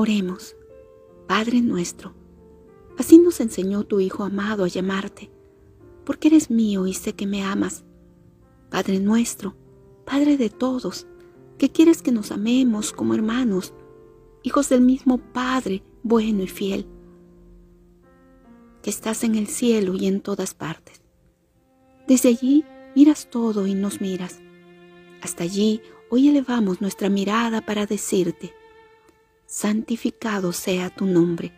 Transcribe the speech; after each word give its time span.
Oremos, 0.00 0.54
Padre 1.26 1.60
nuestro, 1.60 2.14
así 2.98 3.18
nos 3.18 3.40
enseñó 3.40 3.82
tu 3.82 3.98
Hijo 3.98 4.22
amado 4.22 4.62
a 4.62 4.68
llamarte, 4.68 5.28
porque 6.04 6.28
eres 6.28 6.52
mío 6.52 6.86
y 6.86 6.94
sé 6.94 7.14
que 7.16 7.26
me 7.26 7.42
amas. 7.42 7.84
Padre 8.70 9.00
nuestro, 9.00 9.56
Padre 10.06 10.36
de 10.36 10.50
todos, 10.50 11.08
que 11.58 11.72
quieres 11.72 12.00
que 12.00 12.12
nos 12.12 12.30
amemos 12.30 12.92
como 12.92 13.12
hermanos, 13.12 13.74
hijos 14.44 14.68
del 14.68 14.82
mismo 14.82 15.18
Padre 15.18 15.82
bueno 16.04 16.44
y 16.44 16.46
fiel, 16.46 16.86
que 18.82 18.90
estás 18.90 19.24
en 19.24 19.34
el 19.34 19.48
cielo 19.48 19.96
y 19.96 20.06
en 20.06 20.20
todas 20.20 20.54
partes. 20.54 21.02
Desde 22.06 22.28
allí 22.28 22.64
miras 22.94 23.28
todo 23.30 23.66
y 23.66 23.74
nos 23.74 24.00
miras. 24.00 24.38
Hasta 25.22 25.42
allí 25.42 25.80
hoy 26.08 26.28
elevamos 26.28 26.80
nuestra 26.80 27.08
mirada 27.08 27.66
para 27.66 27.84
decirte, 27.84 28.54
santificado 29.48 30.52
sea 30.52 30.90
tu 30.90 31.06
nombre. 31.06 31.54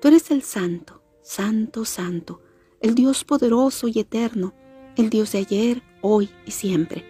Tú 0.00 0.06
eres 0.06 0.30
el 0.30 0.42
santo, 0.42 1.02
santo, 1.22 1.84
santo, 1.84 2.40
el 2.80 2.94
Dios 2.94 3.24
poderoso 3.24 3.88
y 3.88 3.98
eterno, 3.98 4.54
el 4.96 5.10
Dios 5.10 5.32
de 5.32 5.38
ayer, 5.38 5.82
hoy 6.02 6.30
y 6.46 6.52
siempre. 6.52 7.04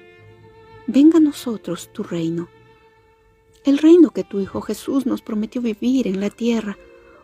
Venga 0.87 1.19
a 1.19 1.21
nosotros 1.21 1.93
tu 1.93 2.03
reino, 2.03 2.49
el 3.67 3.77
reino 3.77 4.11
que 4.11 4.25
tu 4.25 4.41
Hijo 4.41 4.63
Jesús 4.63 5.05
nos 5.05 5.21
prometió 5.21 5.61
vivir 5.61 6.09
en 6.09 6.19
la 6.19 6.31
tierra, 6.31 6.79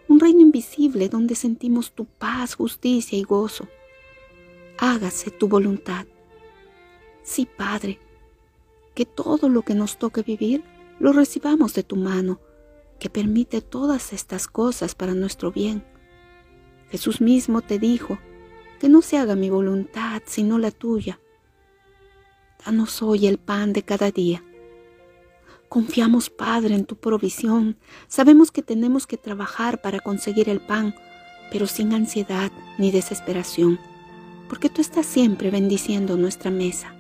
un 0.07 0.21
reino 0.21 0.43
invisible 0.43 1.09
donde 1.09 1.37
sentimos 1.37 1.93
tu 1.93 2.05
paz, 2.05 2.57
justicia 2.57 3.17
y 3.17 3.23
gozo. 3.23 3.69
Hágase 4.77 5.31
tu 5.31 5.49
voluntad. 5.49 6.05
Sí, 7.23 7.47
Padre, 7.47 7.99
que 8.95 9.07
todo 9.07 9.49
lo 9.49 9.63
que 9.63 9.75
nos 9.75 9.99
toque 9.99 10.21
vivir 10.21 10.63
lo 10.99 11.13
recibamos 11.13 11.75
de 11.75 11.83
tu 11.83 11.97
mano, 11.97 12.41
que 12.99 13.11
permite 13.11 13.61
todas 13.61 14.13
estas 14.13 14.47
cosas 14.47 14.95
para 14.95 15.15
nuestro 15.15 15.53
bien. 15.53 15.85
Jesús 16.91 17.21
mismo 17.21 17.61
te 17.61 17.79
dijo, 17.79 18.19
que 18.79 18.89
no 18.89 19.03
se 19.03 19.19
haga 19.19 19.35
mi 19.35 19.51
voluntad 19.51 20.23
sino 20.27 20.59
la 20.59 20.71
tuya. 20.71 21.21
Danos 22.65 23.03
hoy 23.03 23.27
el 23.27 23.39
pan 23.39 23.73
de 23.73 23.83
cada 23.83 24.11
día. 24.11 24.43
Confiamos, 25.69 26.31
Padre, 26.31 26.75
en 26.75 26.85
tu 26.85 26.97
provisión. 26.97 27.77
Sabemos 28.07 28.51
que 28.51 28.63
tenemos 28.63 29.07
que 29.07 29.17
trabajar 29.17 29.83
para 29.83 30.01
conseguir 30.01 30.49
el 30.49 30.61
pan, 30.61 30.95
pero 31.51 31.67
sin 31.67 31.93
ansiedad 31.93 32.53
ni 32.79 32.91
desesperación, 32.91 33.81
porque 34.49 34.69
tú 34.69 34.81
estás 34.81 35.07
siempre 35.07 35.51
bendiciendo 35.51 36.17
nuestra 36.17 36.51
mesa. 36.51 36.95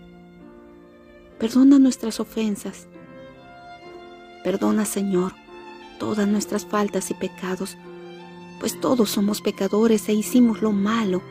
Perdona 1.38 1.78
nuestras 1.78 2.20
ofensas 2.20 2.88
Perdona, 4.44 4.84
Señor, 4.84 5.32
todas 5.98 6.28
nuestras 6.28 6.66
faltas 6.66 7.10
y 7.10 7.14
pecados, 7.14 7.78
pues 8.60 8.78
todos 8.78 9.08
somos 9.08 9.40
pecadores 9.40 10.06
e 10.10 10.12
hicimos 10.12 10.60
lo 10.60 10.70
malo, 10.70 11.22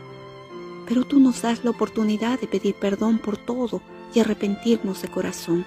pero 0.87 1.05
tú 1.05 1.19
nos 1.19 1.43
das 1.43 1.63
la 1.63 1.69
oportunidad 1.69 2.39
de 2.41 2.47
pedir 2.47 2.73
perdón 2.73 3.19
por 3.19 3.37
todo 3.37 3.83
y 4.15 4.19
arrepentirnos 4.19 5.03
de 5.03 5.09
corazón, 5.09 5.63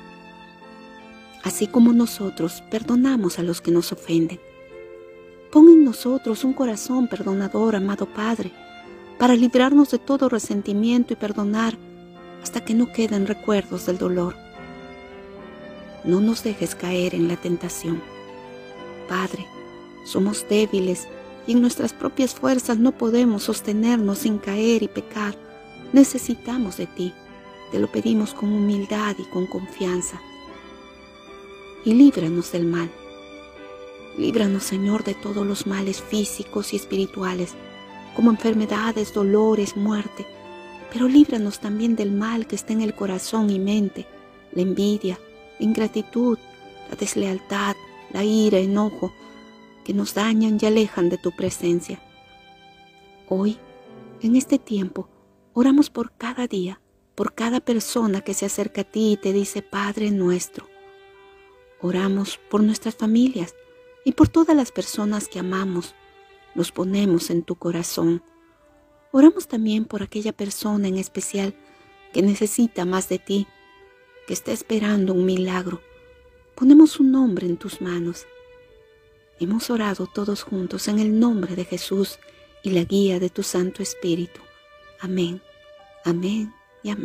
así 1.45 1.69
como 1.69 1.93
nosotros 1.93 2.65
perdonamos 2.69 3.39
a 3.39 3.45
los 3.45 3.61
que 3.61 3.71
nos 3.71 3.93
ofenden. 3.93 4.41
Pon 5.53 5.69
en 5.69 5.85
nosotros 5.85 6.43
un 6.43 6.53
corazón 6.53 7.07
perdonador, 7.07 7.77
amado 7.77 8.07
Padre, 8.07 8.51
para 9.21 9.37
librarnos 9.37 9.93
de 9.93 10.01
todo 10.01 10.29
resentimiento 10.29 11.13
y 11.13 11.17
perdonar 11.17 11.79
hasta 12.43 12.65
que 12.65 12.75
no 12.75 12.93
queden 12.93 13.29
recuerdos 13.29 13.87
del 13.87 13.99
dolor 13.99 14.46
no 16.07 16.21
nos 16.21 16.43
dejes 16.45 16.75
caer 16.75 17.15
en 17.15 17.29
la 17.29 17.37
tentación. 17.37 18.03
Padre, 19.09 19.47
somos 20.05 20.49
débiles 20.49 21.09
y 21.47 21.53
en 21.53 21.61
nuestras 21.61 21.93
propias 21.93 22.35
fuerzas 22.35 22.79
no 22.79 22.93
podemos 22.93 23.45
sostenernos 23.45 24.19
sin 24.19 24.39
caer 24.39 24.83
y 24.83 24.89
pecar. 24.89 25.37
Necesitamos 25.93 26.77
de 26.77 26.87
ti. 26.87 27.13
Te 27.73 27.81
lo 27.81 27.91
pedimos 27.91 28.33
con 28.35 28.53
humildad 28.53 29.17
y 29.19 29.25
con 29.25 29.47
confianza. 29.47 30.21
Y 31.85 31.95
líbranos 31.95 32.53
del 32.53 32.67
mal. 32.67 32.91
Líbranos, 34.17 34.63
Señor, 34.63 35.05
de 35.05 35.15
todos 35.15 35.47
los 35.47 35.67
males 35.67 36.01
físicos 36.01 36.73
y 36.73 36.77
espirituales, 36.77 37.55
como 38.15 38.31
enfermedades, 38.31 39.13
dolores, 39.13 39.77
muerte. 39.77 40.27
Pero 40.93 41.09
líbranos 41.09 41.61
también 41.61 41.97
del 41.97 42.13
mal 42.13 42.47
que 42.47 42.57
está 42.57 42.73
en 42.73 42.81
el 42.81 42.95
corazón 42.95 43.51
y 43.51 43.59
mente, 43.59 44.07
la 44.53 44.63
envidia, 44.63 45.19
ingratitud, 45.59 46.39
la 46.91 46.97
deslealtad, 46.97 47.77
la 48.13 48.25
ira, 48.25 48.59
enojo, 48.59 49.13
que 49.85 49.95
nos 49.95 50.15
dañan 50.15 50.59
y 50.61 50.67
alejan 50.67 51.09
de 51.09 51.19
tu 51.19 51.33
presencia. 51.33 52.01
Hoy, 53.29 53.59
en 54.21 54.37
este 54.37 54.59
tiempo, 54.59 55.09
oramos 55.53 55.91
por 55.91 56.13
cada 56.13 56.47
día, 56.47 56.81
por 57.15 57.35
cada 57.35 57.61
persona 57.61 58.21
que 58.21 58.35
se 58.35 58.47
acerca 58.47 58.83
a 58.83 58.85
ti 58.85 59.13
y 59.13 59.17
te 59.17 59.33
dice 59.33 59.63
Padre 59.63 60.11
nuestro. 60.11 60.67
Oramos 61.81 62.39
por 62.51 62.63
nuestras 62.63 62.95
familias 62.95 63.55
y 64.05 64.13
por 64.13 64.29
todas 64.29 64.57
las 64.57 64.73
personas 64.73 65.29
que 65.29 65.39
amamos. 65.39 65.95
Los 66.55 66.73
ponemos 66.73 67.31
en 67.31 67.43
tu 67.43 67.57
corazón. 67.57 68.23
Oramos 69.13 69.47
también 69.47 69.85
por 69.85 70.03
aquella 70.03 70.33
persona 70.33 70.89
en 70.89 70.97
especial 70.97 71.55
que 72.13 72.23
necesita 72.23 72.85
más 72.85 73.09
de 73.09 73.19
ti 73.19 73.47
que 74.27 74.35
está 74.35 74.53
esperando 74.53 75.15
un 75.15 75.25
milagro. 75.25 75.81
Ponemos 76.55 76.99
un 76.99 77.13
nombre 77.13 77.47
en 77.47 77.57
tus 77.57 77.81
manos. 77.81 78.27
Hemos 79.39 79.71
orado 79.71 80.07
todos 80.07 80.43
juntos 80.43 80.89
en 80.89 80.99
el 80.99 81.19
nombre 81.19 81.55
de 81.55 81.65
Jesús 81.65 82.19
y 82.63 82.71
la 82.71 82.85
guía 82.85 83.21
de 83.21 83.31
tu 83.31 83.43
Santo 83.43 83.83
Espíritu. 83.83 84.41
Amén, 85.01 85.43
amén 86.05 86.53
y 86.83 86.91
amén. 86.91 87.05